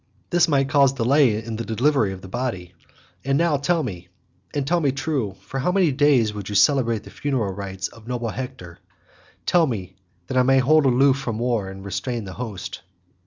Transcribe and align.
This 0.31 0.47
might 0.47 0.67
cause 0.67 0.93
delay 0.93 1.43
in 1.43 1.57
the 1.57 1.63
delivery 1.63 2.11
of 2.11 2.21
the 2.21 2.27
body. 2.27 2.73
And 3.23 3.37
now 3.37 3.57
tell 3.57 3.83
me 3.83 4.07
and 4.51 4.65
tell 4.65 4.79
me 4.79 4.91
true, 4.91 5.35
for 5.41 5.59
how 5.59 5.71
many 5.71 5.91
days 5.91 6.33
would 6.33 6.49
you 6.49 6.55
celebrate 6.55 7.03
the 7.03 7.11
funeral 7.11 7.53
rites 7.53 7.87
of 7.89 8.07
noble 8.07 8.29
Hector? 8.29 8.79
Tell 9.45 9.67
me, 9.67 9.95
that 10.25 10.37
I 10.37 10.41
may 10.41 10.57
hold 10.57 10.87
aloof 10.87 11.19
from 11.19 11.37
war 11.37 11.69
and 11.69 11.85
restrain 11.85 12.23
the 12.23 12.33
host." 12.33 12.81